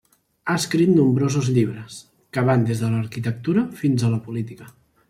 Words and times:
Ha 0.45 0.53
escrit 0.61 0.93
nombrosos 0.93 1.51
llibres, 1.57 1.99
que 2.37 2.47
van 2.49 2.67
des 2.71 2.85
de 2.87 2.93
l'arquitectura 2.95 3.69
fins 3.85 4.09
a 4.09 4.13
la 4.17 4.25
política. 4.31 4.73